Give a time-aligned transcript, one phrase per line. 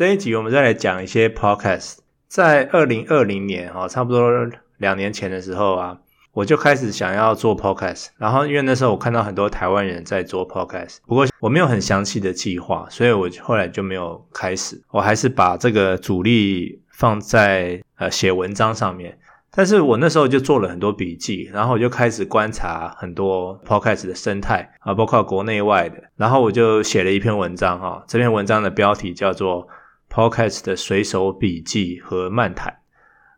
[0.00, 1.98] 这一集我们再来讲一些 podcast。
[2.26, 4.30] 在二零二零年哈，差不多
[4.78, 5.98] 两年前的时候啊，
[6.32, 8.06] 我就开始想要做 podcast。
[8.16, 14.82] 然后因为那时候我看到很多台湾人在做 podcast，不过我没有很详细的计划，所以我后来就没有开始。
[14.90, 19.18] 我还是把这个主力放在呃写文章上面。
[19.50, 26.02] 但是我那时候就做了很多笔记，然后我就开始观察很多 podcast 的生态啊，包括国内外的。
[26.16, 29.68] 然后我就写了一篇文章哈，这篇文章的标题叫做
[30.10, 32.76] Podcast 的随手笔记和漫谈。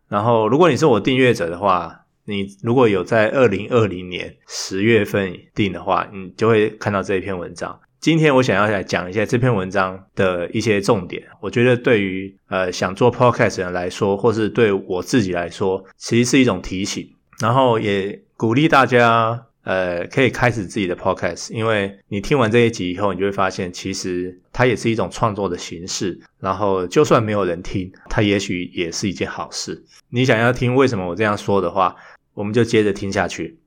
[0.09, 7.79] 然后如果你是我订阅者的话，你如果有在二零二零年十月份订的话，你就会看到这一篇文章。
[8.01, 11.23] 今天我想要来讲一下这篇文章的一些重点。
[11.41, 17.09] 我觉得对于呃想做 podcast 的人来说，或是对我自己来说，其实是一种提醒。
[17.41, 26.21] 然后也鼓励大家呃可以开始自己的 podcast，因为你听完这一集以后，你就会发现其实它也是一种创作的形式。
[26.41, 29.85] 然后就算没有人听，它也许也是一件好事。
[30.11, 31.95] 你想要听为什么我这样说的话，
[32.35, 33.59] 我们就接着听下去。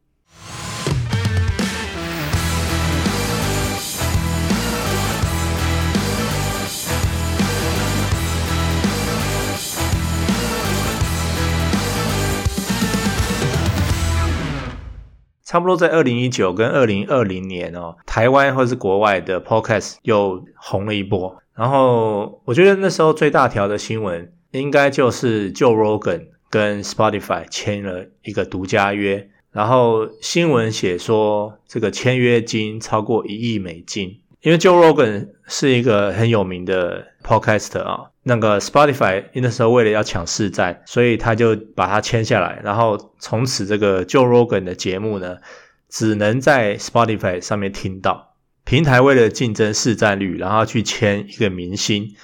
[15.56, 21.34] 差不多在二零一九跟二零二零年哦，台湾或是国外的 Podcast 又红了一波。
[21.54, 29.30] 然后我觉得那时候最大条的新闻，应该就是 Joe Rogan 跟 Spotify 签了一个独家约。
[29.54, 34.20] 然后新闻写说，这个签约金超过一亿美金。
[34.46, 38.12] 因为 Joe Rogan 是一个很有名的 Podcaster 啊。
[38.22, 45.38] 那个 Spotify 那时候为了要抢市占，所以他就把它签下来，然后从此这个 Joe Rogan 的节目呢，
[45.90, 48.36] 只能在 Spotify 上面听到。
[48.64, 52.16] 平台为了竞争市占率，然后去签一个明星，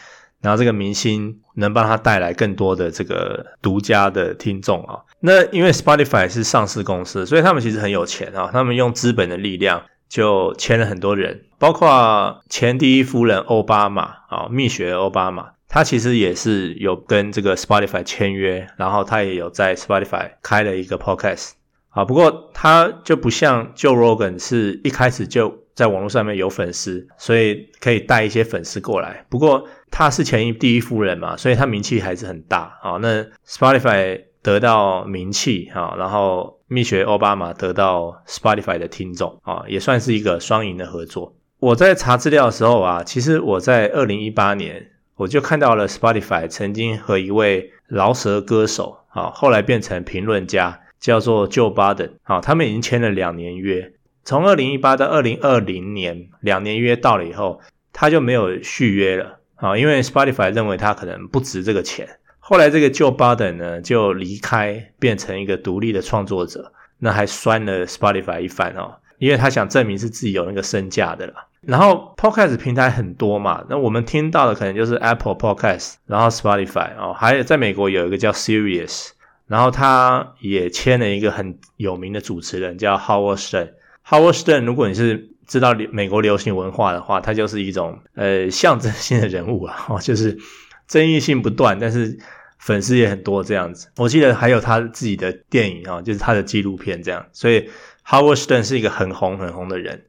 [0.41, 4.99] 然后这个明星能帮他带来更多的这个独家的听众啊。
[5.19, 15.51] 那因为 Spotify 是上市公司，所以他们其实很有钱啊，他们用资本的力量就签了很多人，包括前第一夫人奥巴马啊，蜜雪奥巴马。
[15.69, 21.51] 他其实也是有跟这个 Spotify 签约，然后他也有在 Spotify 开了一个 podcast
[21.91, 22.03] 啊。
[22.03, 29.25] 不过他就不像 Joe Rogan 是一开始就在网络上面有粉丝，所以可以带一些粉丝过来。
[29.29, 32.97] 不过他是前一第一夫人嘛，所以他名气还是很大啊。
[33.01, 41.35] 那 Spotify 得到名气啊，然后蜜雪奥巴马得到 Spotify 的听众啊，也算是一个双赢的合作。
[41.59, 44.87] 我在查资料的时候啊，其实我在二零一八年。
[45.17, 53.93] 我就看到了 Spotify 曾经和一位饶舌歌手，啊，后来变成评论家，叫做 Joe Budden，啊，他们已经签了两年约，
[54.23, 57.59] 从二零一八到二零二零年，两年约到了以后，
[57.93, 62.07] 他就没有续约了，啊，因为 Spotify 认为他可能不值这个钱。
[62.51, 71.47] 后来这个 Joe Budden 呢就离开，变成一个独立的创作者，那还酸了 Spotify 一番哦，因为他想证明是自己有那个身价的了。
[71.61, 79.11] 然后 Podcast 平台很多嘛，那我们听到的可能就是 Apple Podcast，然后 Spotify 哦，还有在美国有一个叫 Sirius，
[79.47, 83.69] 然后他也签了一个很有名的主持人叫 Howard Stern。
[84.05, 90.37] Howard Stern，如果你是知道美国流行文化的话，他就是一种呃象征性的人物啊，就是
[90.85, 92.19] 争议性不断，但是
[92.61, 93.91] 粉丝也很多这样子。
[93.97, 97.69] 我记得还有他自己的电影啊，就是他的纪录片这样，所以
[98.05, 100.05] Howard Stern 是一个很红很红的人，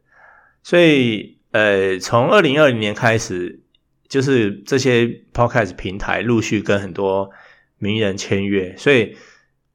[0.63, 1.39] 所以。
[1.53, 3.61] 呃，从二零二零年开始，
[4.09, 7.29] 就是这些 podcast 平台陆续跟很多
[7.77, 9.15] 名人签约，所以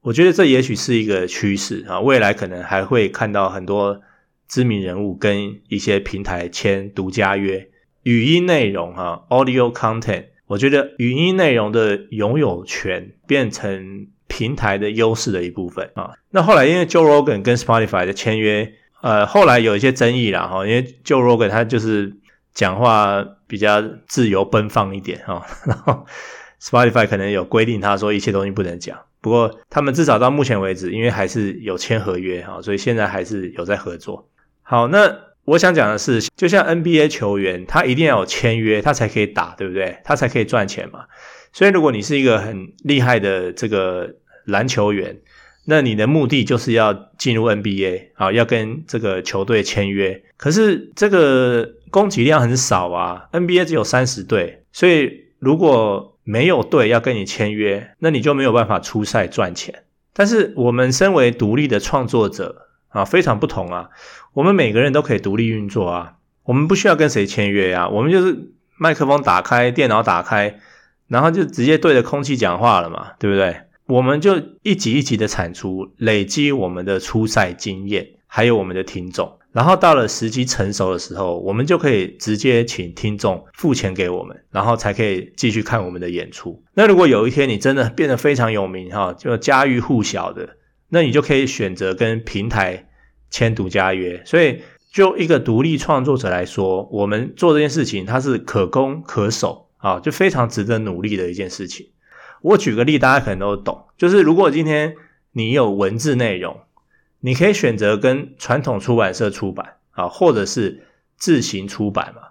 [0.00, 2.00] 我觉得这也许是一个趋势啊。
[2.00, 4.00] 未来可能还会看到很多
[4.48, 7.68] 知名人物跟一些平台签独家约，
[8.02, 16.10] 语音内容哈，audio content，我觉得语音内容的拥有权变成平台的优势的一部分啊。
[16.30, 18.74] 那后来因为 Joe Rogan 跟 Spotify 的签约。
[19.00, 22.16] 呃，后来有一些争议啦，哈，因为 Joe Rogan 他就是
[22.52, 26.04] 讲话比较自由奔放一点哈，然后
[26.60, 34.28] Spotify 可能有规定他说一切东西不能讲，不过他们至少到目前为止，因为还是有签合约哈，所以现在还是有在合作。
[34.62, 35.16] 好，那
[35.48, 39.98] 我想讲的是，就像 NBA 球员，他一定要有签约，他才可以打，对不对？
[40.04, 41.06] 他才可以赚钱嘛。
[41.54, 45.18] 所以如果你是一个很厉害的这个篮球员，
[45.64, 50.22] 那你的目的就是要进入 NBA 啊，要跟这个球队签约。
[50.36, 59.84] 可是这个供给量很少啊，NBA 只有三十队，所以如果没有队要跟你签约，那你就没有办法出赛赚钱。
[60.12, 63.90] 但是我们身为独立的创作者啊，非常不同啊，
[64.32, 66.14] 我们每个人都可以独立运作啊，
[66.44, 70.58] 我们不需要跟谁签约啊，我们就是麦克风打开，电脑打开，
[71.06, 73.62] 然后就直接对着空气讲话了嘛，对不对？
[73.86, 79.38] 我们就一集一集的产出，累积我们的初赛经验，还有我们的听众。
[79.50, 86.62] 然后到了时机成熟的时候，我们就可以直接请听众付钱给我们，然后才可以继续看我们的演出。
[86.74, 90.50] 那如果有一天你真的变得非常有名哈，就家喻户晓的，
[90.88, 92.88] 那你就可以选择跟平台
[93.30, 94.22] 签独家约。
[94.24, 94.62] 所以
[94.92, 101.88] 就一个独立创作者来说，我们做这件事情它是可攻可守啊，就非常值得努力的一件事情。
[102.40, 104.94] 我举个例，大家可能都懂，就是如果今天
[105.32, 106.60] 你有文字内容，
[107.20, 110.86] 你可以选择跟传统出版社出版啊，或者是
[111.16, 112.22] 自行出版嘛。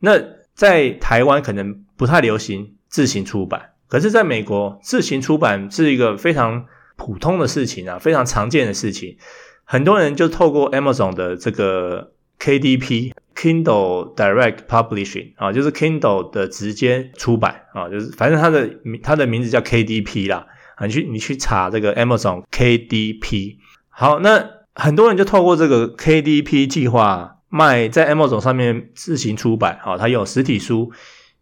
[0.00, 0.20] 那
[0.54, 6.66] 在台湾可能不太流行自行出版，可是在美国，自行出版是一个非常
[7.02, 9.16] 普通的事情啊，非常常见的事情。
[9.64, 13.12] 很多人就透过 Amazon 的这个 KDP。
[13.34, 18.70] Kindle Direct Publishing 啊，就是 Kindle 的直接出版啊，就是反正它的
[19.02, 20.46] 它的名字叫 KDP 啦
[20.76, 23.56] 啊，你去你去查这个 Amazon KDP。
[23.88, 30.92] 好，那很多人就透过这个 KDP 计划卖在 Amazon 上面自行出版啊，它有实体书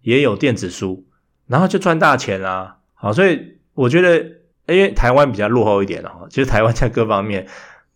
[0.00, 1.04] 也有电子书，
[1.48, 2.78] 然后就赚大钱啦。
[2.94, 4.24] 好，所以我觉得
[4.70, 7.46] 因为台湾比较落后一点啊，其实台湾在各方面。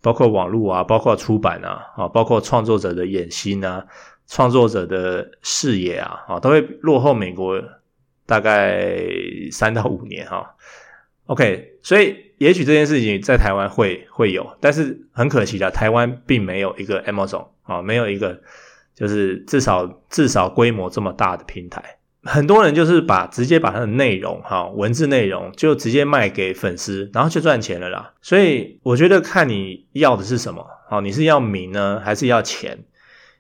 [0.03, 3.87] 包括网络啊，包括出版啊，啊，包括创作者的野心啊，
[4.27, 7.59] 创作者的视野啊，啊，都会落后美国
[8.27, 9.03] 大概
[9.51, 10.57] 三到五年哈。
[11.25, 18.39] OK，所以也许这件事情在台湾会会有，但是很可惜的，台湾并没有一个 Amazon 啊，没有一个
[18.95, 21.97] 就是至少至少规模这么大的平台。
[22.25, 28.13] 很多人就是把直接把他的内容哈，文字内容就直接卖给粉丝，然后就赚钱了啦。
[28.23, 32.85] 所以我觉得看你要的是什么，好，你是要名呢，还是要钱？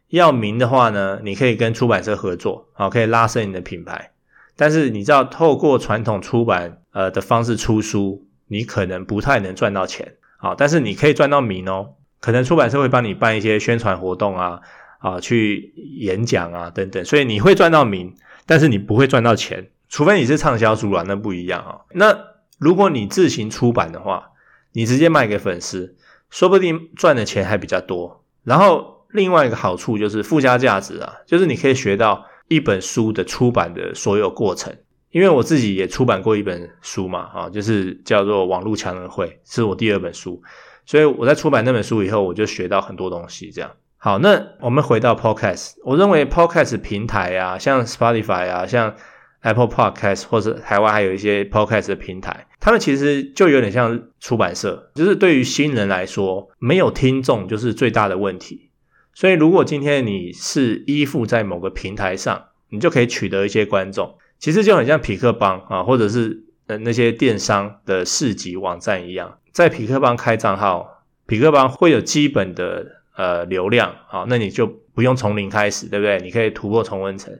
[0.08, 4.12] 要名的话呢，你可以跟出版社合作，好，可以拉升你的品牌。
[4.54, 11.94] 但是你知道，透过传统出版呃的方式出书，你可能不太能赚到钱，好，但是你可以赚到名哦。
[12.20, 14.60] 可能出版社会帮你办一些宣传活动啊，
[14.98, 18.14] 啊，去演讲啊等等，所以你会赚到名。
[18.46, 21.81] 但是你不会赚到钱，除非你是畅销书啊，那不一样啊。
[21.93, 22.17] 那
[22.58, 24.31] 如果你自行出版的话，
[24.73, 25.96] 你直接卖给粉丝，
[26.31, 28.25] 说不定赚的钱还比较多。
[28.43, 34.76] 然后另外一个好处就是附加价值啊，就是你可以学到一本书的出版的所有过程。
[35.11, 40.43] 因为我自己也出版过一本书嘛，啊，就是叫做《网络强人会》，是我第二本书，
[40.85, 43.70] 所以我在出版那本书以后，我就学到很多东西，这样。
[44.04, 48.94] 好，那我们回到 Podcast，我认为 Podcast 平台啊，像 Spotify 啊，像
[49.40, 58.68] Apple Podcast，或者台湾还有一些 Podcast 的平台，他们其实就有点像出版社，就是对于新人来说，没有听众就是最大的问题。
[59.14, 73.00] 所以，如果今天你是依附在某个平台上，你就可以取得一些观众，其实就很像匹克邦啊，或者是呃那些电商的市集网站一样，在匹克邦开账号，匹克邦会有基本的。
[73.16, 76.19] 呃，流量好，那你就不用从零开始，对不对？
[76.20, 77.32] 你可以突破重温层。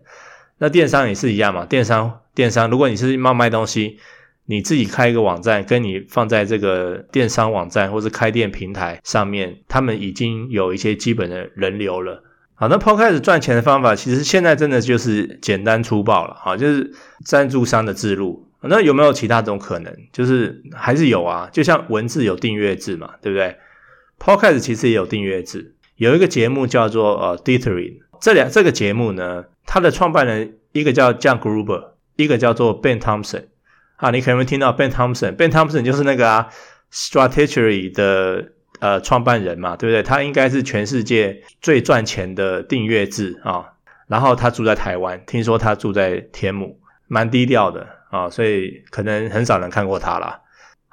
[0.59, 3.99] 那电商也是一样嘛，电商电商，如果你是卖卖东西，
[4.47, 12.23] 你自己开一个网站，跟你放在这个电商网站或是开店平台上面，他们已经有一些基本的人流了。
[12.55, 16.93] 好，那 Podcast 赚钱的方法，其实现在真的就是简单粗暴了，哈，就是
[17.25, 18.49] 赞助商的置入。
[18.61, 19.93] 那有没有其他种可能？
[20.13, 23.57] 就是还是有啊，就像文字有订阅制嘛，对不对
[24.25, 33.45] ？Podcast 其实也有订阅制，有一个节目叫做呃 Diterin，这两这个节目呢，它的创办人一个叫 John Gruber，一个叫做 Ben Thompson。
[33.97, 36.49] 啊，你可能会听到 Ben Thompson，Ben Thompson 就是那个啊
[36.91, 40.03] Stratechery 的呃创办人嘛，对不对？
[40.03, 43.73] 他应该是全世界最赚钱的订阅制啊。
[44.09, 46.79] 然后他住在台湾，听说他住在天母，
[47.09, 50.41] 蛮低调的啊，所以可能很少人看过他啦。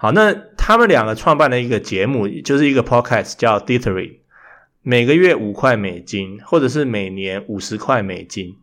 [0.02, 4.16] 好，那他们两个创办的一个节目，就是一个 podcast 叫 Dithering，
[4.82, 8.58] 每个月五块美金，或者是每年五十块美金。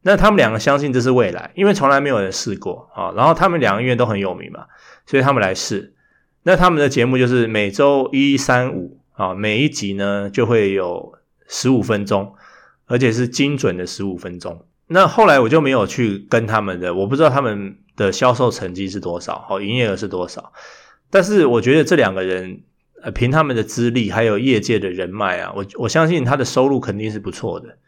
[0.00, 3.12] 那他们两个相信这是未来，因为从来没有人试过啊。
[3.14, 4.64] 然后他们两个因为都很有名嘛，
[5.04, 5.92] 所以他们来试。
[6.44, 11.18] 那他们的节目就是每周一、三、五啊，每一集呢就会有
[11.48, 12.32] 十五分钟，
[12.86, 14.64] 而且是精准的十五分钟。
[14.86, 20.50] 那后来我就没有去跟他们的，我不知道他们的销售成绩是多少，好，营业额是多少。
[21.10, 22.62] 但是我觉得这两个人，
[23.02, 27.78] 呃，凭他们的资历还有业界的人脉啊，我我相信他的收入肯定是不错的。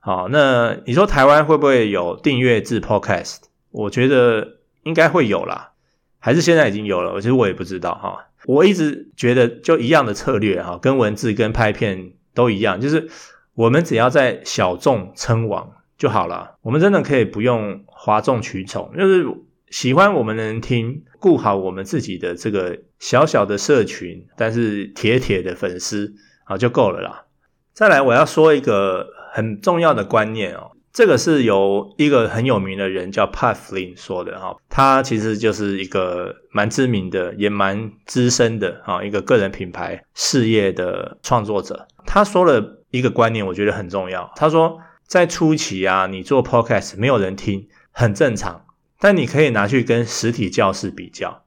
[0.00, 3.38] 好，那你说台湾会不会有订阅制 Podcast？
[3.70, 5.72] 我觉得应该会有啦，
[6.18, 7.20] 还是现在已经有了？
[7.20, 8.26] 其实我也不知道哈。
[8.44, 13.08] 我一直觉得就一样的策略哈，跟文字跟拍片都一样，就是
[13.54, 16.56] 我们只要在小众称王就好了。
[16.62, 19.26] 我们真的可以不用哗众取宠，就是。
[19.68, 26.14] 喜欢我们的人听，顾好我们自己的这个小小的社群，但是铁铁的粉丝
[26.44, 27.24] 啊就够了啦。
[27.72, 41.88] 再来，我要说一个很重要的观念哦，这个是由一个很有名的人叫 Pat Flynn 说的哈，他其实就是一个蛮知名的，也蛮资深的啊一个个人品牌事业的创作者。
[42.06, 44.30] 他说了一个观念，我觉得很重要。
[44.36, 44.78] 他说，
[45.08, 48.65] 在初期啊，你做 Podcast 没有人听，很正常，
[49.00, 51.44] 但你可以拿去跟实体教室比较，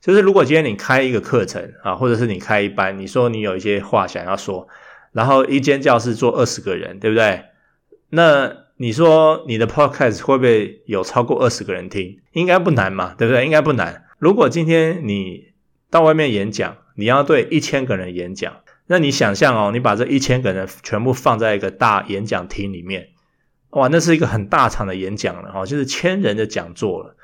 [0.00, 4.68] 就是如果今天你开一个课程啊，或者是你开一班，你说你有一些话想要说。
[5.12, 7.42] 然后一间教室坐二十个人，对不对？
[8.10, 12.20] 那你说你的 podcast 会不会有超过二十个人听？
[12.32, 13.44] 应该不难嘛，对不对？
[13.44, 14.04] 应该不难。
[14.20, 15.52] 如果今天你
[15.90, 23.09] 到外面演讲，你要对一千个人演讲，那你想象哦，你把这一千个人全部放在一个大演讲厅里面，
[23.70, 27.16] 哇，那是一个很大场的演讲了哈，就是千人的讲座了。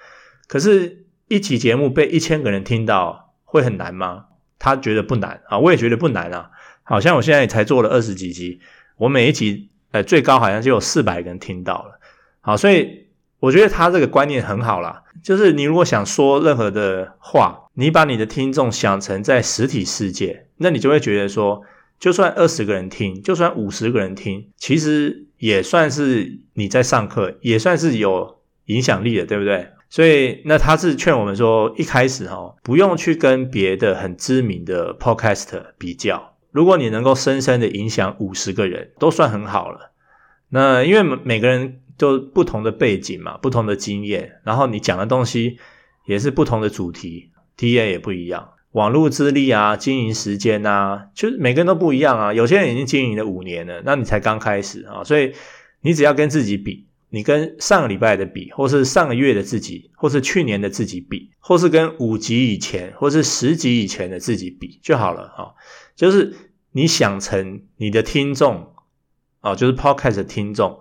[0.47, 4.27] 可是，一集节目被一千个人听到，会很难吗？
[4.59, 6.51] 他觉得不难啊，我也觉得不难啊。
[6.85, 8.61] 好像我现在也才做了二十几集，
[8.97, 11.99] 我每一集呃最高好像就有四百个人听到了。
[12.41, 13.09] 好，所以
[13.41, 21.63] 我觉得他这个观念很好啦，就是你如果想说任何的话，你把你的听众想成在实体世界，那你就会觉得说，
[21.99, 29.69] 就算二十个人听，就算五十个人听，其实也算是你在上课，也算是有影响力的，对不对？
[29.89, 36.35] 所以那他是劝我们说，一开始哈，不用去跟别的很知名的 Podcast 比较。
[36.51, 39.93] 如果你能够深深的影响五十个人，都算很好了。
[40.49, 45.59] 那因为每个人都不同的背景嘛，不同的经验，然后你讲的东西
[46.07, 52.35] 也是不同的主题，TA 也不一样，网络资历啊，经营时间啊，就是每个人都不一样啊。
[52.35, 55.33] 有些人已经经营了五年了，那你才刚开始啊，所以
[55.81, 65.57] 你只要跟自己比，你跟上个礼拜的比，或是上个月的自己，或是去年的自己比，或是跟五级以前，或是十级以前的自己比就好了啊，
[65.97, 66.35] 就是。
[66.73, 68.75] 你想成你的听众
[69.41, 70.79] 啊，就是 Podcast 的听众，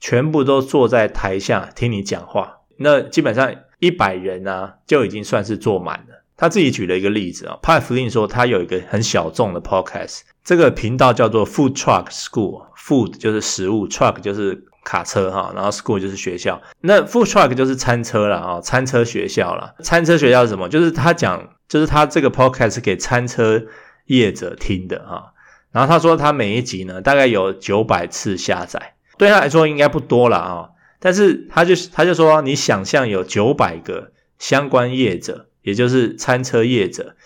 [0.00, 6.13] 全部都坐在台下听你讲话，那基本上一百人啊，就已经算是坐满了。
[6.36, 16.60] 他自己举了一个例子啊，Pat Flynn 说他有一个很小众的 Podcast，这个频道叫做 Food Truck School，Food 就是食物，Truck 就是卡车哈，然后 School 就是学校。
[16.80, 19.74] 那 Food Truck 就是餐车了啊，餐车学校了。
[19.82, 20.68] 餐车学校是什么？
[20.68, 23.62] 就是他讲，就是他这个 Podcast 给餐车
[24.06, 25.32] 业者听的哈。
[25.70, 30.68] 然后他说，他每一集呢，大概有九百次下载，对他来说应该不多了啊。
[31.00, 37.16] 但是他就他就说，你想象有九百个相关业者，也就是餐车业者，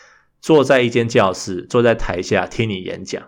[0.41, 3.23] 坐在一间教室，坐在台下听你演讲，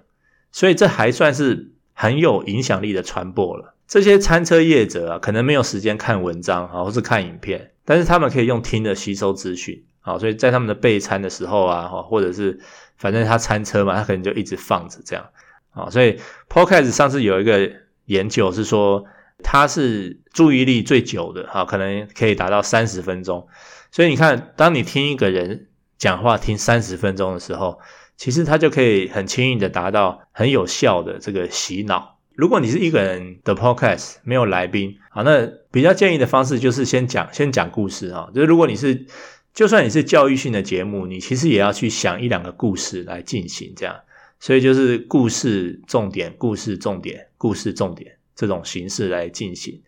[0.50, 3.74] 所以这还算是很有影响力的传播了。
[3.86, 12.58] 这些餐车业者啊，可能没有时间看文章啊，或是看影片，但是他们可以用听的吸收资讯啊，所以在他们的备餐的时候啊，或者是。
[13.00, 15.24] 反正他餐车嘛，他可能就一直放着这样
[15.72, 17.72] 啊，所以 Podcast 上次有一个
[18.04, 19.06] 研究是说，
[19.42, 23.48] 它是注意力最久的哈，可能可以达到三十分钟。
[23.92, 25.68] 所以你看，当你听一个人
[25.98, 27.78] 讲话听三十分钟的时候，
[28.16, 32.18] 其实他就可以很轻易的达到很有效的这个洗脑。
[32.34, 39.06] 如果你是一个人的 Podcast 没有来宾啊，那比较建议的方式就是先讲先讲故事啊，就是如果你是。
[39.52, 43.96] 就算你是教育性的节目，你其实也要去想一两个故事来进行这样，
[44.38, 49.82] 所以就是故事重点、故事重点、故事重点这种形式来进行。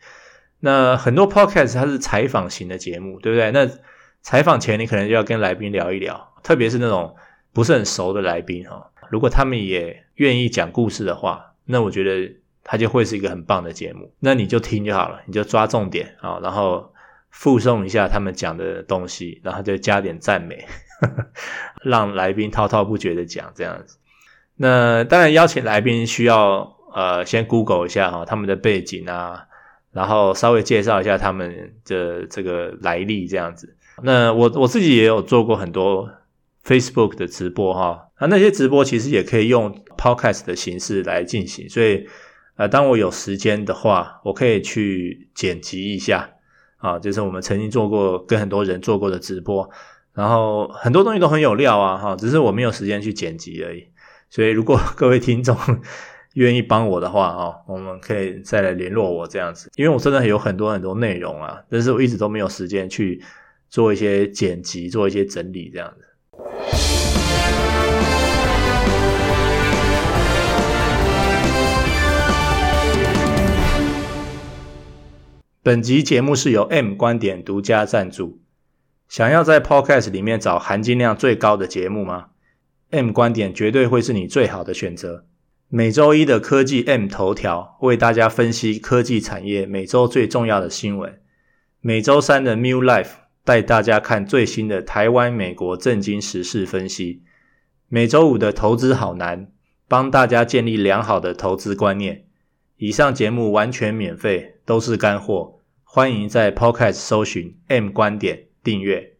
[0.59, 3.53] 那很多 podcast 它是采访型的节目，对不对？
[3.53, 3.71] 那
[4.23, 7.15] 采访前你可能就要跟来宾聊一聊，特别是那种
[7.53, 14.13] 不是很熟的来宾哈，如果他们也愿意讲故事的话，那我觉得它就会是一个很棒的节目。
[14.21, 16.91] 那你就听就好了，你就抓重点啊，然后。
[17.35, 20.67] 附送一下他们讲的东西，然后就加点赞美，
[21.01, 21.27] 呵呵，
[21.83, 23.97] 让来宾滔滔不绝的讲这样子。
[24.57, 29.47] 那当然邀请来宾需要呃先 Google 一下哈他们的背景啊，
[29.93, 33.79] 然后稍微介绍一下他们的这个来历这样子。
[34.03, 36.09] 那我我自己也有做过很多
[36.65, 42.07] Facebook 的直播哈，那那些直播其实也可以用 Podcast 的形式来进行，所以
[42.57, 46.31] 呃当我有时间的话，我可以去剪辑一下。
[46.79, 49.71] 啊，就是我们曾经做过跟很多人做过的直播，
[50.15, 53.87] 然后很多东西都很有料啊，哈，只是我没有时间去剪辑而已。
[54.29, 55.57] 所以如果 各位听众
[56.35, 63.23] 愿意帮我的话，啊，我们可以再来联络我这样子，因为我真的有很多很多内容啊，但是我一直都没有时间去
[63.73, 66.05] 做一些剪辑，做一些整理这样子。
[75.63, 78.43] 本集节目是由 M 观点独家赞助。
[79.09, 82.27] 想要在 Podcast 里面找含金量最高的节目吗
[82.91, 85.25] ？M 观点绝对会是你最好的选择。
[85.69, 91.19] 每周一的科技 M 头条为大家分析科技产业每周最重要的新闻。
[91.81, 93.13] 每周三的 New Life
[93.45, 97.23] 带大家看最新的台湾、美国政经时事分析。
[97.89, 99.51] 每周五的投资好难，
[99.89, 102.25] 帮大家建立良好的投资观念。
[102.77, 108.47] 以上节目完全免费，都是干货，欢迎在 Podcast 搜寻 M 观点。
[108.65, 109.15] 订阅，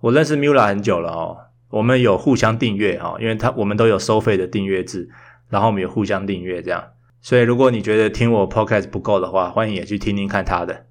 [0.00, 1.38] 我认识 Mula 很久了哦，
[1.70, 5.08] 我们有互相订阅哦，因为他我们都有收费的订阅制，
[5.48, 6.84] 然后我们有互相订阅这样，
[7.20, 10.86] 所以如果你觉得听我 Podcast 不够的话，欢迎也去听听看他的。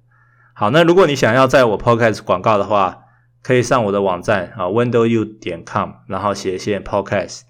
[0.56, 3.06] 好，那如果你想要在我 Podcast 广告的话，
[3.42, 7.40] 可以上我的网站啊，windowu 点 com，然后斜线 Podcast，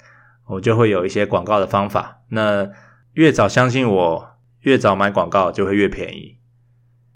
[0.48, 2.22] 我就会有一些广告的方法。
[2.30, 2.70] 那
[3.12, 4.30] 越早相信我，
[4.60, 6.38] 越早买广告就会越便宜。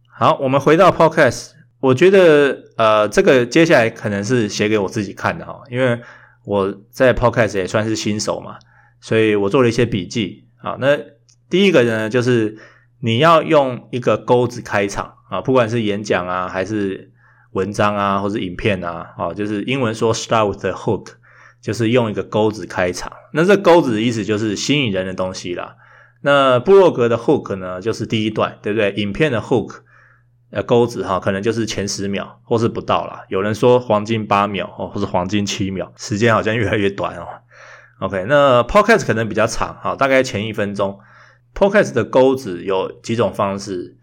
[0.07, 6.00] 好，我们回到 Podcast，我觉得呃，这个接下来可能是写给我自己看的哈，因为
[6.45, 8.59] 我在 Podcast 也算是新手嘛，
[9.00, 10.49] 所以我做了一些笔记。
[10.62, 10.99] 好，那
[11.49, 12.59] 第一个呢，就是
[13.00, 17.12] 你要用一个钩子开场啊，不管是演讲啊，还是
[17.52, 21.12] 文章啊，或是影片啊，啊，就是英文说 start with the hook，
[21.61, 23.12] 就是用一个钩子开场。
[23.32, 25.76] 那这钩子的意思就是吸引人的东西啦。
[26.23, 28.90] 那布洛格的 hook 呢，就是第一段，对不对？
[28.92, 29.80] 影片的 hook。
[30.50, 33.23] 呃，钩子哈，可能就是前十秒，或是不到啦。
[33.28, 37.26] 有人说黄金八秒哦，或是黄金七秒，时间好像越来越短哦。
[38.00, 40.99] OK，那 Podcast 可能比较长哈，大概前一分钟。
[41.54, 43.98] Podcast 的钩子有几种方式，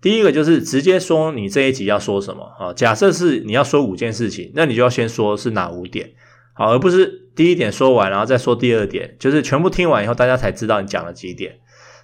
[0.00, 2.72] 第一个就是直接说你这一集要说什么啊。
[2.72, 6.12] 假设是你要说五件事情，那你就要先说是哪五点，
[6.54, 11.58] 好，而不是第一点说完，然后再说第二点，就是全部听完以后，大家才知道你讲了几点。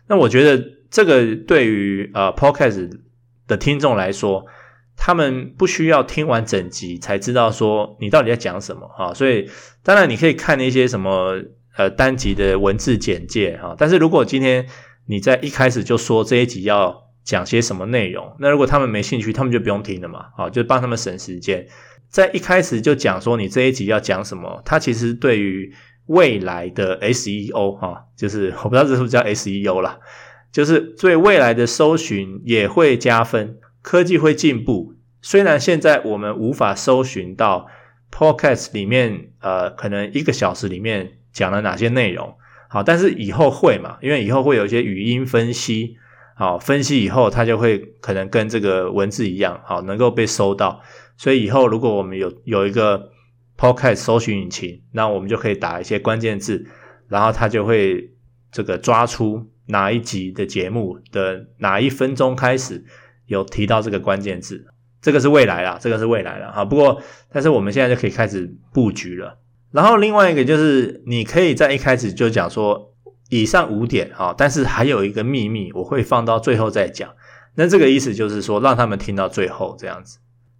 [0.09, 2.91] 那我觉得这个对于呃 Podcast
[3.47, 4.45] 的听众来说，
[4.97, 9.49] 他们不需要听完整集才知道说你到底在讲什么啊，所以
[9.83, 11.41] 当然你可以看那些什么
[11.77, 14.67] 呃单集的文字简介啊，但是如果今天
[15.07, 21.67] 你在一开始就说这一集要讲些什么内容，那如果他们没兴趣，他们就不用听了嘛，好，就帮他们省时间，
[22.09, 25.73] 在一开始就讲说你这一集要讲什么，它其实对于
[26.07, 29.99] 未来的 SEO 哈，就是我不知道这是不是叫 SEO 啦。
[30.53, 34.95] 就是对未来的搜寻也会加分，科技会进步。
[35.21, 37.67] 虽然现在我们无法搜寻到
[38.13, 42.37] Podcast 里面，呃，可能一个小时里面讲了哪些内容，
[42.69, 45.97] 好，但是以后会嘛，因为以后会有一些语音分析，
[46.35, 50.81] 好，分析以后它就会可能跟这个文字一样，好，能够被搜到。
[51.17, 53.11] 所以以后如果我们有有一个
[53.57, 56.67] Podcast 搜寻引擎，那我们就可以打一些关键字，
[57.09, 58.11] 然后它就会
[58.53, 59.51] 这个抓出。
[59.67, 62.85] 哪一集的节目的哪一分钟开始
[63.25, 64.67] 有提到这个关键字？
[65.01, 66.67] 这个是未来啦，这个是未来了哈。
[66.67, 67.01] 不过，
[67.33, 69.39] 但是我们现在就可以开始布局了。
[69.71, 72.94] 然后另外一个就是，你可以在一开始就讲说
[73.35, 77.11] 以上五点啊，但是还有一个秘密，我会放到最后再讲。
[77.57, 80.19] 那这个意思就是说，让他们听到最后这样子。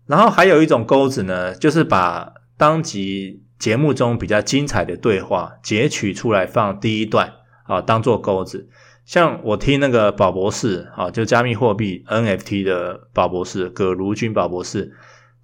[0.09, 8.69] 然后还有一种钩子呢，就是把当集节目中比较精彩的对话截取出来放第一段啊，当做钩子。
[9.05, 14.93] 像我听那个宝博士啊，就加密货币 NFT 的宝博士葛如君宝博士，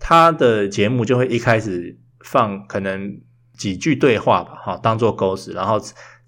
[0.01, 3.21] 他的节目就会一开始放可能
[3.57, 5.79] 几句对话吧，哈，当做钩子，然后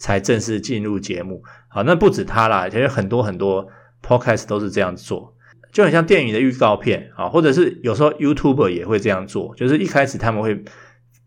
[0.02, 1.44] 才正式进入节目。
[1.68, 3.68] 好，那不止他啦，其实很多很多
[4.04, 5.34] Podcast 都是这样做，
[5.72, 10.64] 就很像电影的预告片啊，或者是有时候 YouTuber 也会这样做，就是一开始他们会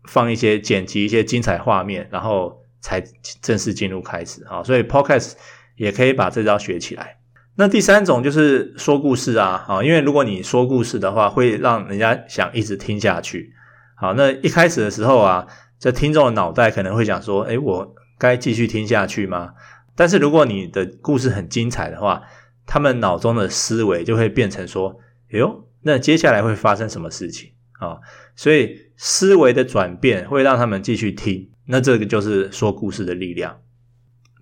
[0.08, 3.02] 放一些剪辑一些精彩画面，然后才
[3.40, 5.32] 正式进入开始啊，所以 Podcast。
[5.76, 7.18] 也可以把这招学起来。
[7.56, 13.52] 那第三种就是说故事啊，啊，因为如果你说故事的话，会让人家想一直听下去。
[13.94, 15.46] 好，那一开始的时候啊，
[15.78, 19.52] 这听众的脑袋可能会想说，诶，我该继续听下去吗？
[19.94, 22.22] 但是如果你的故事很精彩的话，
[22.66, 25.00] 他们脑中的思维就会变成说，
[25.32, 27.98] 哎呦，那接下来会发生什么事情啊？
[28.34, 31.50] 所以思维的转变会让他们继续听。
[31.66, 33.58] 那这个就是说故事的力量。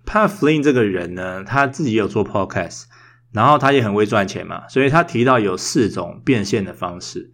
[0.05, 2.83] Pat Flynn 这个人呢，他自己有做 Podcast，
[3.31, 7.31] 然后他也很会赚钱嘛，所以他提到有四种变现的方式。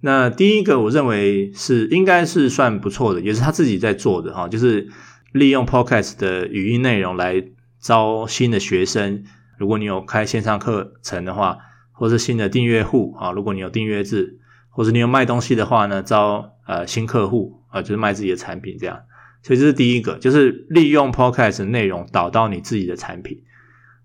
[0.00, 4.88] 那第一个，我认为是应该是算不错的，也是他自己在做的哈，就是
[5.32, 7.42] 利用 Podcast 的语音内容来
[7.80, 9.24] 招新的学生。
[9.58, 11.58] 如果你有开线上课程的话，
[11.92, 14.38] 或是新的订阅户啊，如果你有订阅制，
[14.70, 19.02] 或者你有卖东西的话呢，招呃新客户啊，就是卖自己的产品这样。
[19.42, 23.42] 所以这是第一个，就是利用 Podcast 的内容导到你自己的产品。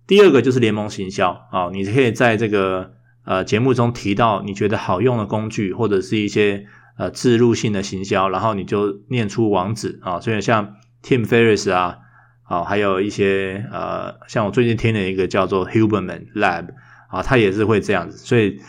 [0.05, 2.93] 第二个就是联盟行销啊，你可以在这个
[3.25, 6.65] 呃节目中提到你觉得好用的工具，或者是一些
[6.97, 10.19] 呃置入性的行销，然后你就念出网址啊。
[10.19, 11.97] 所以像 Tim Ferriss 啊，
[12.43, 16.67] 啊，还有一些呃，像我最近听的一个叫做 Huberman Lab
[17.09, 18.17] 啊，他也是会这样子。
[18.17, 18.59] 所以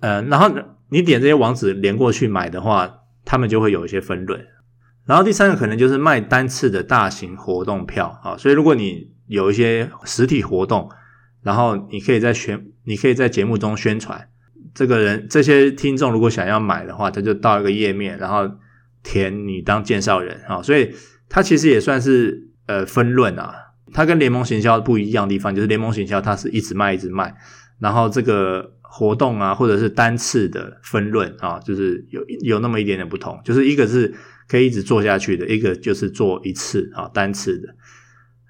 [0.00, 0.50] 呃，然后
[0.90, 4.46] 你点这些网址连过去买的话，他们就会有一些分论。
[5.06, 10.90] 然后第三个可能就是卖单次的大型活动票啊，所以如果你有一些实体活动，
[11.42, 14.28] 然后你可以在宣，你可以在节目中宣传，
[14.74, 18.50] 这个人这些听众如果想要买的话，他就到一个页面，然后
[19.02, 20.94] 填你当介绍人啊，所以
[21.28, 23.54] 它其实也算是呃分论啊，
[23.92, 27.34] 它跟联盟行销不一样的地方就是联盟行销它是一直卖一直卖，
[27.78, 28.74] 然后这个。
[28.90, 34.14] 活动啊，或者是单次的分论啊，就是有有那么一点点不同，就是一个是
[34.48, 37.68] 可以一直做下去的，一个就是做一次啊，单次的。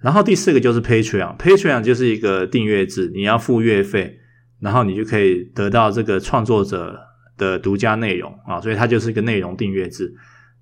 [0.00, 4.20] 然后第四个就是 Patreon，Patreon 就是一个订阅制，你要付月费，
[4.60, 6.96] 然后你就可以得到这个创作者
[7.36, 10.14] 的独家内容啊，所以它就是一个内容订阅制。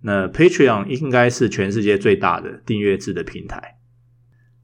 [0.06, 3.76] 那 Patreon 应该是全世界最大的订阅制的平台。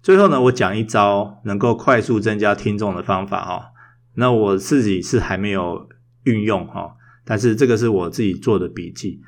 [0.00, 3.72] 最后呢，我讲一招能够快速增加听众的方法哈。
[4.14, 5.88] 那我自己是还没有
[6.22, 9.20] 运用哈，但是这个是我自己做的笔记。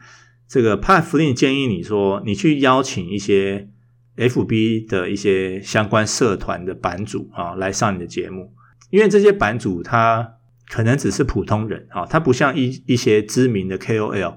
[0.46, 3.68] 这个 Pat Flynn 建议你说，你去邀请一些
[4.16, 8.52] FB 的一些相关社团的版主啊，来上你的节目，
[8.90, 10.34] 因为这些版主他
[10.68, 14.36] 可能只是普通人啊，他不像一一些知名的 KOL。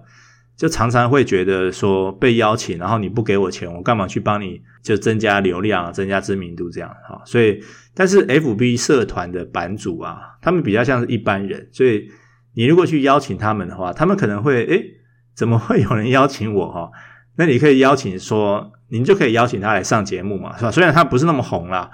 [0.57, 7.21] 就常常会觉得说被邀请，然后你不给我钱，我干嘛去帮你就增加流量、增加知名度这样哈？
[7.25, 12.09] 所以，但是 FB 社团的版主啊，他们比较像是一般人，所以
[12.55, 14.83] 你如果去邀请他们的话，他们可能会诶，
[15.35, 16.89] 怎么会有人邀请我哈？
[17.35, 20.71] 那你可以邀请说，您就可以邀请他来上节目嘛，是吧？
[20.71, 21.91] 虽然他不是那么红啦，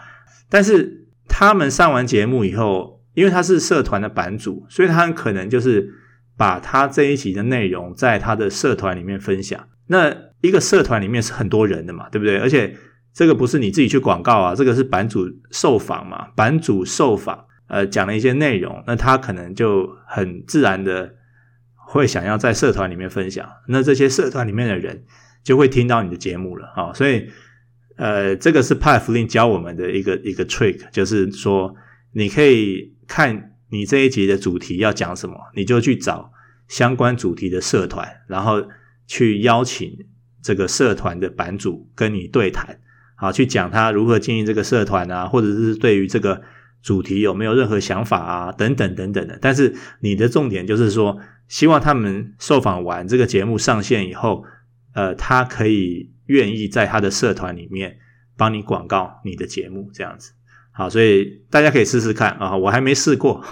[0.49, 5.95] 但是他们上完节目以后，因为他是社团的版主，所以他很可能就是。
[6.35, 12.37] 把他这一集的内容在他的社团里面分享，那一个社团里面是很多人的嘛，对不对？
[12.39, 12.75] 而且
[13.13, 21.13] 这个不是你自己去广告啊，这个是版主受访嘛，版主受访，呃，讲了一些内容，那他可能就很自然的
[21.75, 25.03] 会想要在社团里面分享，那这些社团里面的人
[25.43, 27.29] 就会听到你的节目了啊，所以
[27.97, 31.75] 呃，这个是 Pat Flynn 教我们的一个一个 trick，就是说
[32.13, 33.51] 你可以看。
[33.73, 36.31] 你这一集的主题要讲什么，你就去找
[36.67, 38.63] 相关主题的社团，然后
[39.07, 39.97] 去邀请
[40.43, 42.79] 这个社团的版主跟你对谈，
[43.15, 46.39] 啊，去讲他如何经营这个社团啊，或者是对于这个
[46.83, 49.39] 主题有没有任何想法啊，等等等等的。
[49.41, 54.45] 但是你的重点就是说，希望他们受访完这个节目上线以后，
[54.93, 57.97] 呃，他可以愿意在他的社团里面
[58.37, 60.33] 帮你广告你的节目，这样子。
[60.75, 63.45] 好，所以大家可以试试看啊，我还没试过，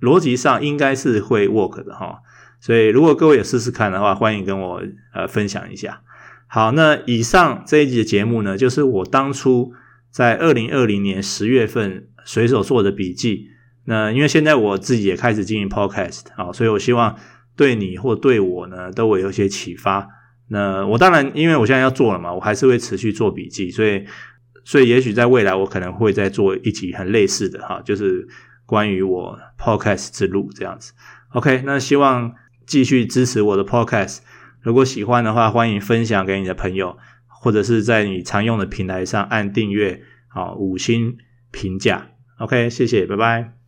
[0.00, 2.20] 逻辑上应该是会 work 的哈。
[2.58, 6.00] 所以如果各位有试试看的话，欢迎跟我呃分享一下。
[6.46, 9.74] 好，那以上这一集的节目呢，就是我当初
[10.10, 13.48] 在二零二零年十月份随手做的笔记。
[13.84, 17.14] 那因为现在我自己也开始经营 podcast 啊，所以我希望
[17.54, 20.08] 对你或对我呢都会有一些启发。
[20.48, 24.06] 那我当然因为我现在要做了嘛，我还是会持续做笔记，所以。
[24.64, 28.26] 所以，也许在未来，我可能会再做一集很类似的哈，就是
[28.64, 30.92] 关于我 podcast 之路这样子。
[31.30, 32.34] OK，那希望
[32.66, 34.18] 继续支持我的 podcast。
[34.60, 36.96] 如果喜欢的话，欢迎分享给你的朋友，
[37.26, 41.16] 或者是在你常用的平台上按订阅，好，五星
[41.50, 42.10] 评价。
[42.38, 43.61] OK，谢谢，拜拜。